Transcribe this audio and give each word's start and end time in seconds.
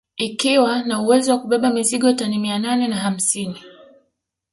Ikiwa 0.17 0.83
na 0.83 1.01
uwezo 1.01 1.31
wa 1.31 1.39
kubeba 1.39 1.69
mizigo 1.69 2.13
tani 2.13 2.39
mia 2.39 2.59
nane 2.59 2.87
na 2.87 2.95
hamsini 2.95 3.59